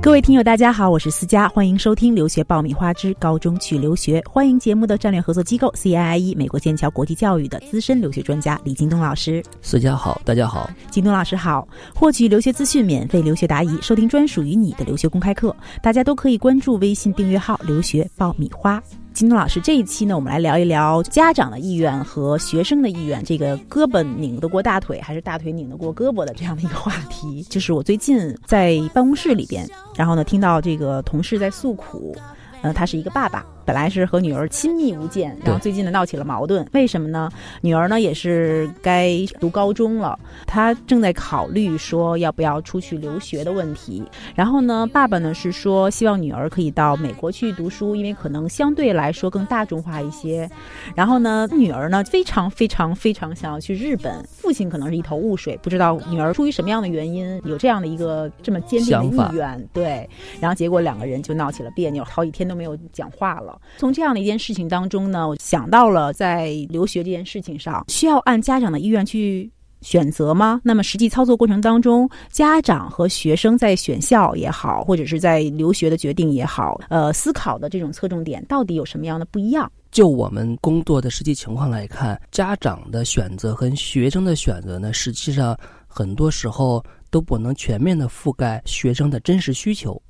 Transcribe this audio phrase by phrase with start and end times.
[0.00, 4.20] 各位听友，大家好，我是思佳，欢迎收听《留学爆米花之高中去留学》。
[4.30, 9.42] 欢迎节目的战略合作机构 CIIE 美国剑桥国际教育的资深留学专家李京东老师。
[9.60, 11.66] 思佳好，大家好，京东老师好。
[11.94, 18.80] 获取留学资讯，免费留学答疑，收听专属于你的留学公开课，大家都可以关注微信订阅号“留学爆米花”。
[19.18, 27.42] 金东老师，这一期呢，我们来聊一聊家长的意愿和学生的意愿，这个胳膊拧得过大腿，还是大腿拧得过胳膊的这样的一个话题。
[27.50, 32.14] 就是我最近在办公室里边，然后呢，听到这个同事在诉苦，
[32.62, 33.44] 呃，他是一个爸爸。
[33.68, 36.66] 本来是和女儿亲密无间，然后最近呢闹起了矛盾。
[36.72, 37.30] 为什么呢？
[37.60, 44.02] 女儿呢也是该读高中了，她正在考虑说要不要出去留学的问题。
[44.34, 50.48] 然后呢，爸爸呢是说希望女儿可以到美国去读书，因为可能相对来说更大众化一些。
[50.94, 54.24] 然后呢，女儿呢非常非常非常想要去日本。
[54.28, 59.68] 父亲可能是一头雾水，不知道女儿出于什么样的原因有这样的一个这么坚定的意愿。
[59.74, 60.08] 对，
[60.40, 63.56] 然后结果两个人就闹起了别扭，好几天都没有讲话了。
[63.76, 70.60] 从这样的一件事情当中呢，我想到了在留学这件事情上，需要按家长的意愿去选择吗？
[70.64, 79.70] 那么实际操作过程当中，家长和学生在选校也好，或者是在留学的决定也好，呃，思考的这种侧重点到底有什么样的不一样？
[79.92, 90.00] 就我们工作的实际情况来看，家长的选择和学生的选择呢，实际上很多时候都不能全面的覆盖学生的真实需求，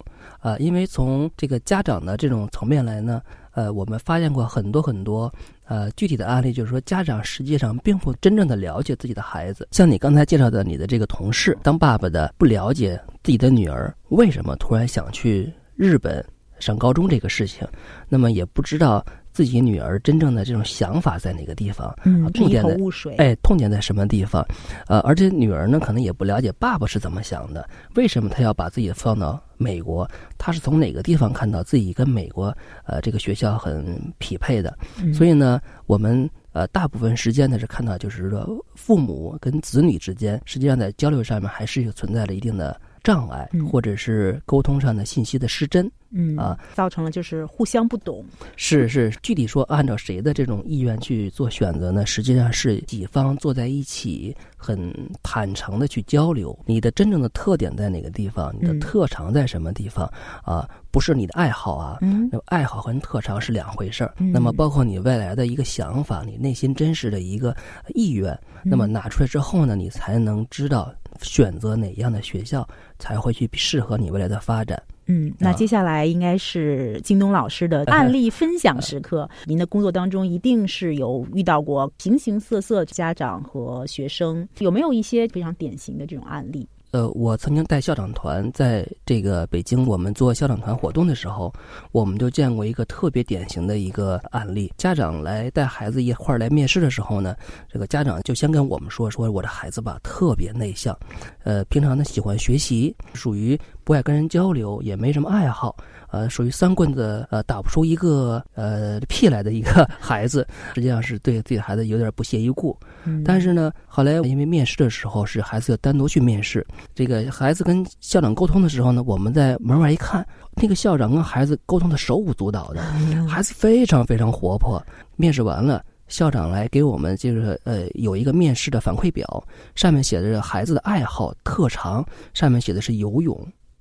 [0.41, 3.21] 啊，因为从这个家长的这种层面来呢。
[3.59, 5.33] 呃，我们发现过很多很多
[5.67, 9.67] 呃具体的案例，就是说家长实际上并不真正的了解自己的孩子。
[9.73, 16.25] 像你刚才介绍的你的这个同事，当爸爸的不了解自己的女儿为什么突然想去日本
[16.61, 17.67] 上高中这个事情，
[18.09, 19.05] 那么也不知道。
[19.39, 21.97] 自己女儿真正的这种想法在哪个地方？
[22.05, 22.77] 嗯，痛点在。
[23.19, 24.45] 哎，痛点在什么地方？
[24.89, 27.65] 呃，而且女儿呢，可能也不了解爸爸是怎么想的。
[27.95, 30.11] 为什么他要把自己放到美国？
[30.39, 32.53] 他是从哪个地方看到自己跟美国
[32.85, 34.77] 呃这个学校很匹配的？
[35.15, 38.45] 所以呢，我们呃大部分时间呢是看到，就是说
[38.75, 42.77] 父母跟子女之间，实际上在交流上面还是有存在了一定的。
[43.03, 48.25] 障碍，或者是沟通上的信息的失真，嗯啊，造成了就是互相不懂。
[48.57, 52.05] 是是，具体说按照谁的这种意愿去做选择呢？
[52.07, 54.93] 实际上是几方坐在一起，很
[55.23, 56.57] 坦诚的去交流。
[56.67, 58.55] 你的真正的特点在哪个地方？
[58.61, 60.11] 你的特长在什么地方？
[60.43, 64.15] 啊，不是你的爱好啊，嗯，爱好和特长是两回事儿。
[64.19, 67.55] 那么包括你未来的一个想法，你内心真实的一个
[67.95, 70.93] 意愿，那么拿出来之后呢，你才能知道。
[71.21, 72.67] 选择哪样的学校
[72.99, 74.81] 才会去适合你未来的发展？
[75.11, 79.29] 嗯，那接下来应该是京东老师的 案例分享时刻。
[79.47, 86.69] 您的工作当中一定是有遇到过形形色色家长和学生，有没有一些非常典型的这种案例？
[86.91, 91.53] 呃，我曾经带校长团在这个北京，我们做校长团活动的时候，
[91.93, 94.73] 我们就见过一个特别典型的一个案例。
[94.79, 97.37] 家长来带孩子一块儿来面试的时候呢，
[97.71, 100.99] 这个家长就先跟我们说说，我的孩子吧特别内向，
[101.45, 105.75] 呃，平常呢喜欢学习，属于不爱跟人交流，也没什么爱好。
[106.11, 112.79] 呃，属于三棍子呃打不出一个呃屁来的一个 孩子，实际上是对自己的孩子有点不屑一顾。
[113.25, 120.27] 但是呢，后来因为面试的时候是孩子要单独去面试，这个孩子跟校长沟通的时候呢，我们在门外一看，
[120.57, 122.83] 那个校长跟孩子沟通的手舞足蹈的，
[123.27, 124.79] 孩子非常非常活泼。
[125.17, 129.43] 面试完了，校长来给我们就是呃有一个面试的反馈表，
[129.75, 133.35] 上面写的是孩子的爱好特长，上面写的是游泳。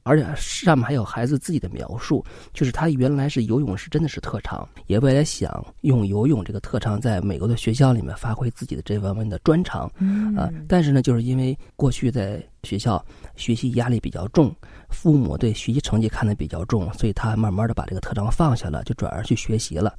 [0.07, 2.23] 而且上面还有孩子自己的描述，
[2.53, 9.85] 就是他原来是游泳是真的是特长，也未来想用游泳这个特长在美国的学校里面发挥自己的这方面的专长，
[10.35, 13.03] 啊，但是呢，就是因为过去在学校
[13.38, 14.53] 学习压力比较重。
[14.89, 19.94] 父母对学习成绩看得比较重，所以他慢慢的把这个特长放下了，就转而去学习了。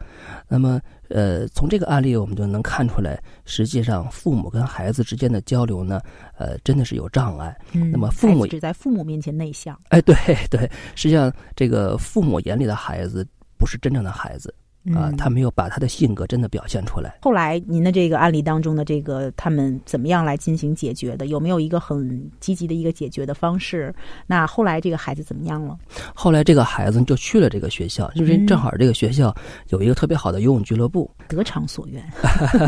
[0.48, 0.80] 那么，
[1.10, 6.00] 呃，从这个案例我们就能看出来，实际上父母跟孩子之间的交流呢，
[6.38, 7.54] 呃，真的是有障碍。
[7.72, 9.78] 那么父母只在父母面前内向。
[9.88, 10.16] 哎，对
[10.50, 13.26] 对，实际上这个父母眼里的孩子
[13.58, 14.54] 不是真正的孩子。
[14.94, 17.19] 啊，他没有把他的性格真的表现出来。
[17.23, 21.26] 后来您的这个案例当中的这个，他们怎么样来进行解决的？
[21.26, 23.94] 有没有一个很积极的一个解决的方式？
[24.26, 25.76] 那后来这个孩子怎么样了？
[26.14, 29.35] 后来这个孩子就去了这个学校，就是正好这个学校
[29.69, 32.05] 有一个特别好的游泳俱乐部，得偿所愿。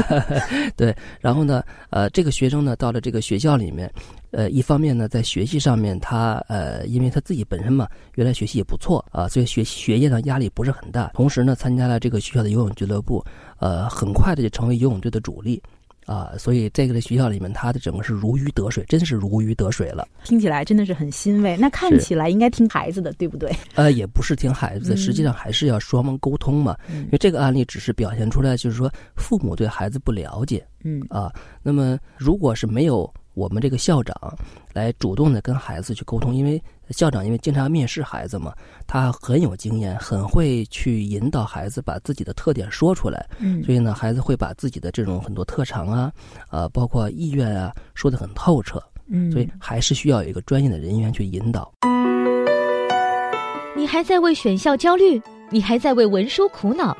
[0.76, 3.90] 对，然后呢，呃，这个学生呢到了这个学校里面。
[4.30, 11.10] 呃，一方面呢，在学习上面，他呃，因为他自己本身嘛，原来学习也不错啊，所以学学业上压力不是很大。
[11.14, 13.24] 同时呢，参加了这个学校的游泳俱乐部，
[13.58, 15.62] 呃，很快的就成为游泳队的主力。
[16.06, 20.08] 啊，所以这个的学校里面，他的整个是如鱼得水，真是如鱼得水了。
[20.24, 21.56] 听起来真的是很欣慰。
[21.56, 23.54] 那看起来应该听孩子的，对不对？
[23.76, 26.76] 呃，也不是听孩子的，实际上还是要双方沟通嘛。
[26.88, 30.66] 因为这个案例只是表现出来，就是说父母对孩子不了解。
[30.82, 31.32] 嗯啊，
[31.62, 34.14] 那么如果是没有我们这个校长
[34.72, 38.52] 来主动的跟孩子去沟通，因为校长因为经常面试孩子嘛，
[38.86, 43.24] 他很有经验，很会去引导孩子把自己的特点说出来。
[43.38, 46.12] 嗯，所以呢，孩子会把自己的这种很多特长啊，
[46.50, 48.82] 呃，包括意愿啊，说得很透彻。
[49.12, 51.72] 嗯，所以还是需要有一个专业的人员去引导。
[53.76, 55.20] 你还在为选校焦虑？
[55.52, 56.96] 你还在为文书苦恼？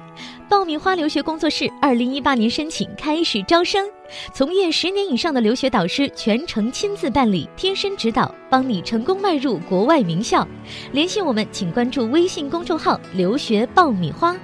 [0.49, 3.89] 爆米花留学工作室二零一八年申请开始招生，
[4.33, 10.45] 从业十年以上的留学导师全程亲自办理，贴身指导，帮你成功迈入国外名校。
[10.91, 14.35] 联系我们，请关注微信公众号“留学爆米花”。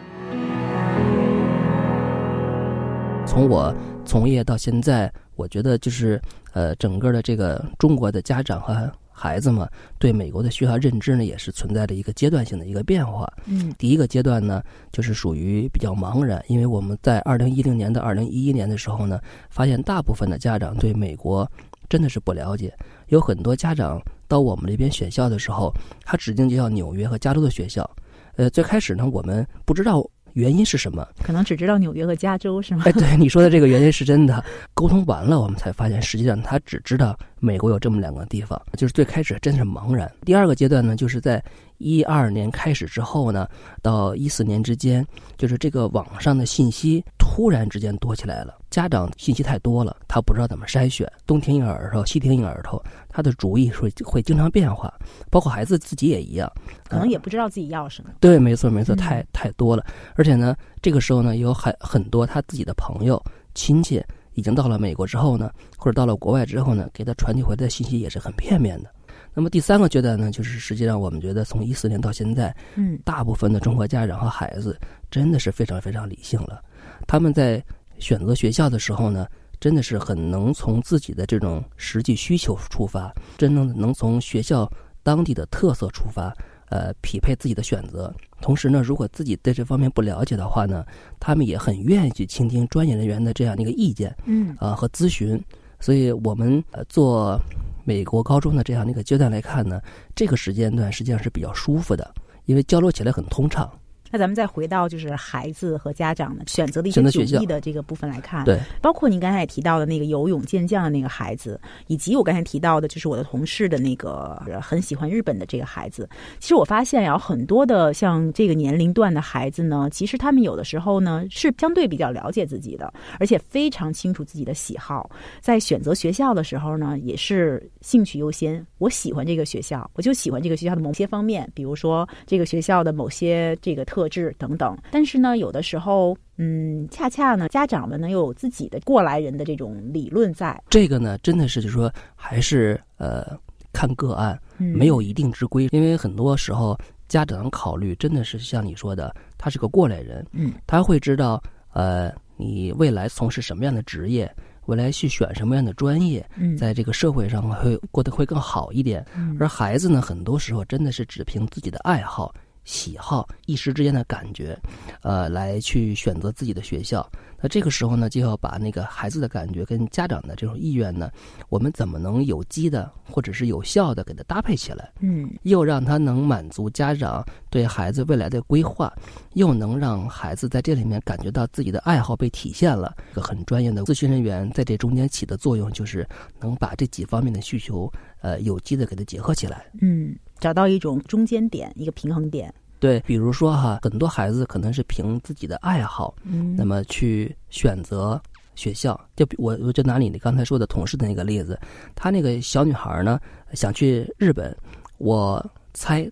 [3.26, 3.75] 从我
[4.05, 6.23] 从业到现在，我觉得就是
[6.53, 9.66] 呃，整个的这个中国的家长和孩子们
[9.98, 13.26] 对美国的学校认知呢，也是存在着一个阶段性的一个变化。
[13.46, 19.18] 嗯，第一个阶段呢，就是属于比较茫然，因为我们在二零一零年到二零一一年的时候呢，
[19.48, 21.50] 发现大部分的家长对美国
[21.88, 22.70] 真的是不了解，
[23.08, 23.98] 有很多家长
[24.28, 25.72] 到我们这边选校的时候，
[26.04, 27.88] 他指定就要纽约和加州的学校。
[28.36, 30.06] 呃，最开始呢，我们不知道。
[30.36, 31.06] 原因是什么？
[31.22, 32.82] 可能只知道纽约和加州是吗？
[32.84, 34.44] 哎，对你说的这个原因是真的。
[34.74, 40.10] 沟通完了，我们才发现，实际上他只知道美国有这么两个地方，就是最开始真是茫然。
[40.26, 41.42] 第二个阶段呢，就是在
[41.78, 43.49] 一二年开始之后呢，
[43.82, 45.06] 到一四年之间，
[45.37, 54.93] 就是这个网上的信息突然之间多起来了，家长信息太多了，他不知道怎么筛选，东听一个耳朵，西听一个耳朵，他的主意会会经常变化，
[55.31, 56.50] 包括孩子自己也一样，
[56.88, 58.11] 可能也不知道自己要什么。
[58.20, 59.84] 对，没错，没错，太太多了，
[60.14, 63.22] 而且呢，这个时候呢，有很很多他自己的朋友、
[63.55, 64.02] 亲戚
[64.34, 68.90] 已经到了美国之后呢，或者到了国外之后呢，给他传递回来的信息也是很片面的。
[69.36, 74.80] 那么第三个阶段呢，就是实际上我们觉得从一四年到现在，嗯，大部分的中国家长和孩子
[75.10, 76.62] 真的是非常非常理性了。
[77.06, 77.62] 他们在
[77.98, 79.26] 选择学校的时候呢，
[79.60, 84.66] 真的是很能从自己的这种实际需求出发，真正的能从学校
[85.02, 86.34] 当地的特色出发，
[86.70, 88.10] 呃，匹配自己的选择。
[88.40, 90.82] 同时呢，如果自己对这方面不了解的话呢，
[91.20, 95.38] 他们也很愿意去倾听专业人员的这样的一个意见，嗯，啊和咨询。
[95.78, 97.38] 所以我们呃做。
[97.86, 99.80] 美国高中的这样的一个阶段来看呢，
[100.12, 102.12] 这个时间段实际上是比较舒服的，
[102.46, 103.70] 因为交流起来很通畅。
[104.11, 116.08] 那咱们再回到就是孩子和家长的选择的一些主意的这个部分来看，对，包括您刚才也提到的那个游泳健将的那个孩子，以及我刚才提到的，就是我的同事的那个很喜欢日本的这个孩子。
[116.38, 125.11] 其实我发现呀，很多的像这个年龄段的孩子呢，其实他们有的时候呢是相对比较了解自己的，而且非常清楚自己的喜好，
[125.41, 128.64] 在选择学校的时候呢，也是兴趣优先。
[128.79, 133.95] 我喜欢这个学校，我就喜欢这个学校的某些方面，比如说这个学校的某些这个特。
[133.96, 140.62] 特质等等，但是呢，有的时候，嗯，恰恰呢，家长们呢又有自己的过来人的这种理论在。
[140.69, 143.25] 这个呢，真的是就是说，还是呃
[143.72, 145.66] 看个案，没有一定之规。
[145.72, 146.78] 因为很多时候，
[147.08, 154.31] 家长考虑真的是像你说的，他是个过来人，嗯，他会知道呃你未来从事什么样的职业，
[154.66, 159.02] 未来去选什么样的专业，嗯，在这个社会上会过得会更好一点。
[159.40, 162.34] 而孩子呢，很多时候真的是只凭自己的爱好。
[162.67, 164.58] 喜好一时之间的感觉，
[165.01, 167.08] 呃，来去选择自己的学校。
[167.39, 171.11] 那这个时候呢，就要把那个孩子的感觉跟家长的这种意愿呢，
[171.51, 174.91] 我们怎么能有机的或者是有效的给他搭配起来？
[175.01, 178.93] 嗯，又让他能满足家长对孩子未来的规划，
[179.35, 182.96] 又能让孩子在这里面感觉到自己的爱好被体现了。
[183.13, 186.08] 一个很专业的咨询人员在这中间起的作用，就是
[186.41, 187.93] 能把这几方面的需求，
[188.23, 189.67] 呃，有机的给他结合起来。
[189.82, 190.17] 嗯。
[190.38, 192.52] 找到一种中间点，一个平衡点。
[192.78, 198.20] 对，比如说哈，很多孩子可能是凭自己的爱好，嗯，那么去选择
[198.55, 198.98] 学校。
[199.16, 201.58] 就比我，我就拿你刚才说的同事的那个例子，
[201.94, 203.19] 她那个小女孩呢，
[203.55, 204.55] 想去日本，
[204.98, 206.06] 我猜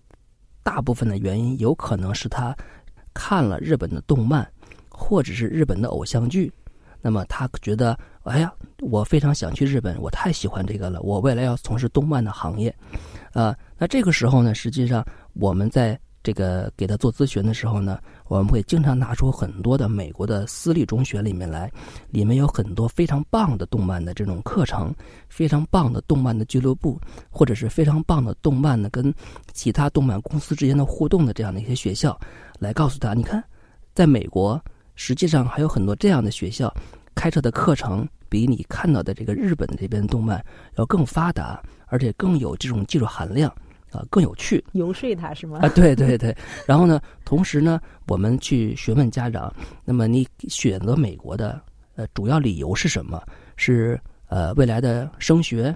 [0.63, 2.55] 大部分的原因有可能是她
[3.13, 4.45] 看了日本的动漫，
[4.89, 6.51] 或者是日本的偶像剧，
[7.05, 12.75] 那么他觉得，哎呀，我非常想去日本，我太喜欢这个了，我未来要从事动漫的行业。
[13.31, 21.71] 啊，那这个时候呢，实际上我们在这个给他做咨询的时候呢，我们会经常拿出很多的美国的私立中学里面来，
[22.09, 24.91] 里面有很多非常棒的动漫的这种课程，
[25.29, 29.13] 非常棒的动漫的俱乐部，或者是非常棒的动漫的跟
[29.53, 32.19] 其他动漫公司之间的互动的这样的一些学校，
[32.57, 33.43] 来告诉他，你看，
[33.93, 34.59] 在美国
[34.95, 36.73] 实际上还有很多这样的学校，
[37.13, 40.43] 开设的课程比你看到的这个日本这边动漫
[40.75, 43.49] 要更发达，而且更有这种技术含量，
[43.91, 44.63] 啊，更有趣。
[44.73, 45.59] 游说他是吗？
[45.61, 46.35] 啊， 对对对。
[46.65, 51.61] 然后呢，同时呢，我们去询问家长，那么你选择美国的
[51.95, 53.21] 呃主要理由是什么？
[53.57, 55.73] 是呃未来的升学，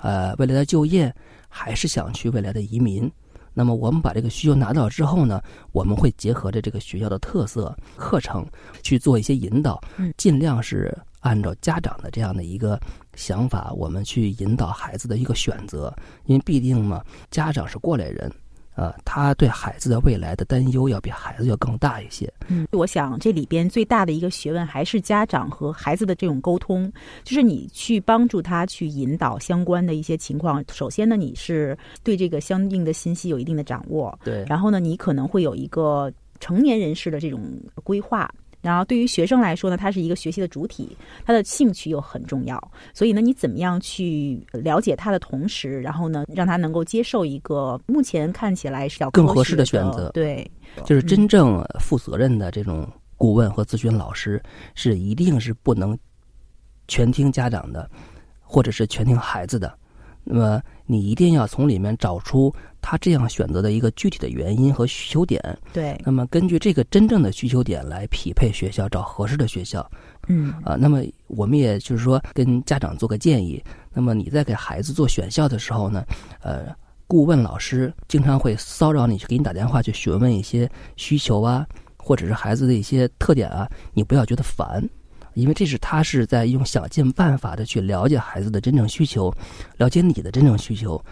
[0.00, 1.14] 呃未来的就业，
[1.48, 3.10] 还是想去未来的移民？
[3.58, 8.46] 那么我们把这个需求拿到之后呢，我们会结合着这个学校的特色课程
[8.84, 9.82] 去做一些引导，
[10.16, 12.78] 尽量是按照家长的这样的一个
[13.16, 15.92] 想法，我们去引导孩子的一个选择，
[16.26, 18.32] 因为必定嘛，家长是过来人。
[18.78, 22.32] 呃，他对孩子的未来的担忧要比孩子要更大一些。
[22.46, 26.90] 嗯，我想这里边最大的一个学问还是家长和孩子的这种沟通，
[27.24, 30.64] 就是你去帮助他去引导相关的一些情况。
[30.72, 34.44] 首先呢，你是对这个相应的信息有一定的掌握，对。
[34.46, 36.08] 然后呢，你可能会有一个
[36.38, 37.40] 成年人士的这种
[37.82, 38.32] 规划。
[38.60, 42.60] 然后对于学生来说呢，他是一个学习的主体，他的兴趣又很重要。
[42.92, 50.10] 所以呢，你怎么样去了解他的同时，然后呢，让他能够接受一个目前看起来是要更合适的选择？
[50.10, 50.48] 对，
[50.84, 52.86] 就是真正负责任的这种
[53.16, 54.42] 顾问和咨询老师，
[54.74, 55.96] 是一定是不能
[56.88, 57.88] 全听家长的，
[58.40, 59.72] 或者是全听孩子的。
[60.30, 65.42] 那么你一定要从里面找出他这样选择的一个具体的原因和需求点。
[65.72, 65.98] 对。
[66.04, 69.90] 那么根据这个真正的需求点来匹配学校，找合适的学校。
[70.28, 70.52] 嗯。
[70.62, 73.62] 啊，那么我们也就是说跟家长做个建议。
[73.94, 76.04] 那么你在给孩子做选校的时候呢，
[76.42, 76.66] 呃，
[77.06, 81.66] 顾问老师经常会骚扰你，去给你打电话去询问一些需求啊，
[81.96, 84.86] 或者是孩子的一些特点啊，你不要觉得烦。
[85.38, 89.32] 因为这是他是在用想尽办法的去了解孩子的真正需求，
[89.76, 91.02] 了解你的真正需求，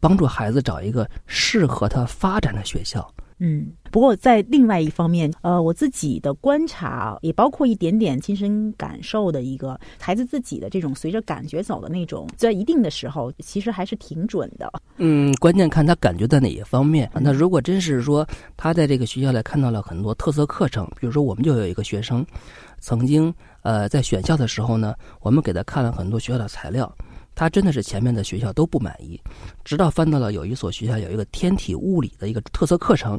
[0.00, 3.08] 帮助孩子找一个适合他发展的学校。
[3.40, 14.68] 嗯，不过在另外一方面，呃，我自己的观察也包括一点点亲身感受的一个孩子自己的这种随着感觉走的那种，在一定的时候其实还是挺准的。
[14.96, 17.08] 嗯，关键看他感觉在哪一方面。
[17.14, 22.26] 那如果真是说他在这个学校里看到了很多特色课程，比如说我们就有一个学生，
[22.80, 23.32] 曾经
[23.62, 26.90] 呃在选校的时候呢，我们给他看了很多学校的材料。
[27.34, 29.20] 他真的是前面的学校都不满意，
[29.62, 33.16] 直到翻到了有一所学校有一个天体物理的一个特色课程，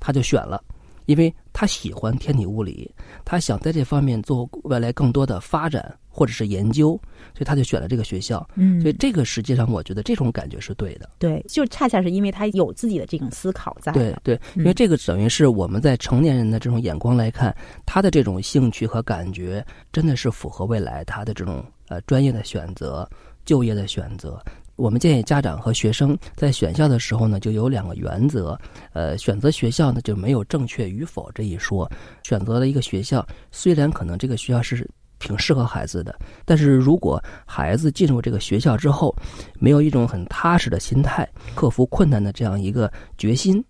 [0.00, 0.58] 他就选了，
[1.04, 2.88] 因为他喜欢天体物理，
[3.24, 6.90] 他想在这方面做未来更多的发展或者是研究，
[7.34, 8.48] 所以他就选了这个学校。
[8.54, 11.10] 嗯，所以这个实际上我觉得这种感觉是对的。
[11.18, 13.90] 对，就恰恰是因为他有自己的这种思考在。
[13.90, 17.52] 对对，因为这个等于是我们在成年人的这种眼光来看，
[17.84, 23.04] 他的这种兴趣和感觉真的是符合未来他的这种呃专业的选择。
[23.44, 24.38] 就业的选择，
[24.78, 28.56] 我们建议家长和学生在选校的时候呢，就有两个原则。
[28.92, 31.90] 呃，选择学校呢，就没有正确与否这一说。
[32.22, 39.12] 选择了一个学校，虽然可能这个学校是挺适合孩子的，但是如果孩子进入这个学校之后，
[39.58, 43.62] 没有一种很踏实的心态，克服困难的这样一个决心，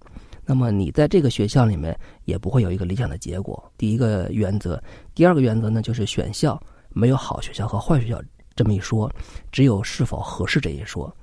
[0.44, 3.72] 那么你在这个学校里面也不会有一个理想的结果。
[3.78, 4.78] 第一个原则，
[5.14, 8.20] 第二个原则呢，就是选校没有好学校和坏学校。
[8.58, 9.08] 这么一说，
[9.52, 11.14] 只有是否合适这一说。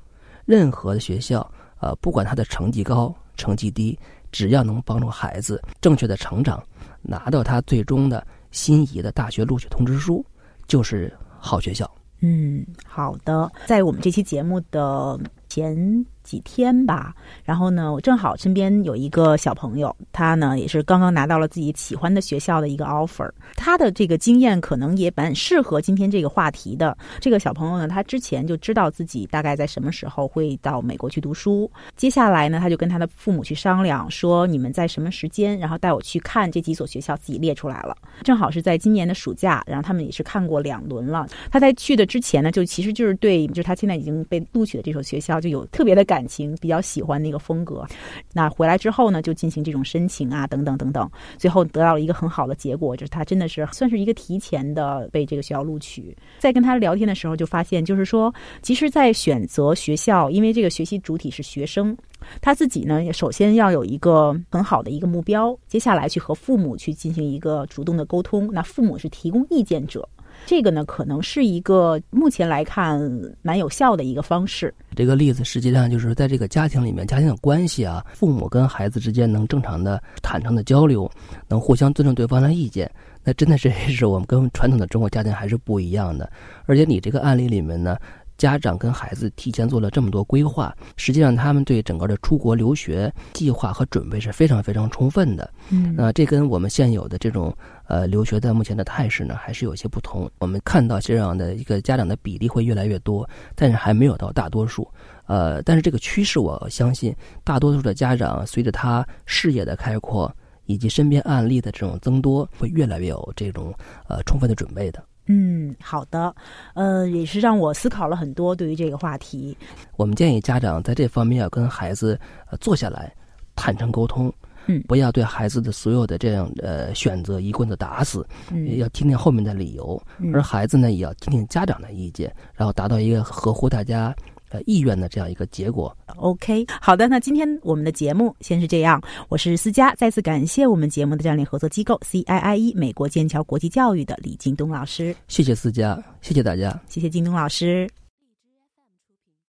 [0.45, 1.45] 任何的学校，
[1.81, 3.99] 呃，不管他的成绩高、成绩低，
[4.31, 6.63] 只要能帮助孩子正确的成长，
[7.01, 10.25] 拿到他最终的心仪的大学录取通知书，
[10.65, 11.89] 就是好学校。
[12.21, 13.51] 嗯，好的。
[13.65, 16.05] 在我们这期节目的前。
[16.25, 17.13] 几天吧，
[17.43, 23.29] 然后呢，我正好身边有一个小朋友，他呢也是刚刚拿到了自己喜欢的学校的一个 offer。
[23.55, 26.97] 他的这个经验可能也蛮适合今天这个话题的。
[27.21, 31.71] 这个小朋友呢，他之前就知道自己大概在什么时候会到美国去读书。
[31.95, 37.95] 接下来呢，他就跟他的父母去商量，说你们在什么时间，然后带我去看这几所学校，自己列出来了。
[38.23, 41.27] 正好是在今年的暑假，然后他们也是看过两轮了。
[41.51, 46.14] 他在去的之前呢，就其实就是对，就是他现在已经被录取的这所学校就有特别的感。
[46.15, 47.85] 感情比较喜欢那个风格，
[48.31, 56.15] 那回来之后呢，就进行这种申请啊，等等等等，最后得到了一个很好的结果，就是他真的是算是一个提前的被这个学校录取。
[56.39, 61.97] 在跟他聊天的时候，就发现就是说，其实，在选择学校，因为这个学习主体是学生，
[62.39, 70.07] 他自己呢，首先要有一个很好的一个目标，接下来去和父母去进行一个主动的沟通，那父母是提供意见者。
[70.45, 72.99] 这个呢，可能是一个目前来看
[73.41, 74.73] 蛮有效的一个方式。
[74.95, 81.09] 这个例子实际上就是在这个家庭里面，家庭的关系啊，父母跟孩子之间能正常的、坦诚的交流，
[81.47, 82.89] 能互相尊重对方的意见，
[83.23, 86.31] 那真的是 是我们跟传统的中国家庭还是不一样的。
[86.65, 87.97] 而且你这个案例里面呢。
[88.37, 95.49] 家长跟孩子提前做了这么多规划，实际上他们对整个的出国留学计划和准备是非常非常充分的。
[95.69, 97.55] 嗯，那这跟我们现有的这种
[97.87, 100.29] 呃，留学的目前的态势呢，还是有些不同。
[100.39, 104.87] 我们看到这样的一个家长的比例会越来越多，但是还没有到大多数。
[105.27, 110.31] 呃，但是这个趋势，我相信大多数的家长随着他视野的开阔
[110.65, 113.73] 以及身边案例的这种增多，会越来越有这种
[114.07, 115.03] 呃充分的准备的。
[115.27, 116.35] 嗯，好的，
[116.73, 119.57] 呃，也是让我思考了很多对于这个话题。
[119.97, 123.11] 我们建议家长在这方面要跟孩子呃坐下来，
[123.55, 124.31] 坦诚沟通，
[124.67, 130.01] 嗯，不要对孩子的所有的这样呃选择一棍子打死，嗯，要听听后面的理由，
[130.33, 134.15] 而孩子呢也要听听家长的意见，然后达到一个合乎大家。
[134.55, 135.95] 呃，意愿的这样一个结果。
[136.15, 139.01] OK，好的，那今天我们的节目先是这样。
[139.27, 145.13] 我是思佳，再次感谢我们节目的战略合作机构 CIIE 美国剑桥国际教育的李京东老师。
[145.27, 148.04] 谢谢思佳，谢谢大家，谢谢京东老师。